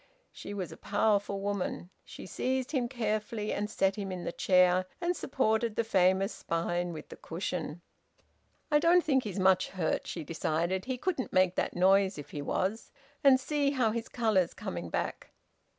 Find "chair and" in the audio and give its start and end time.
4.31-5.15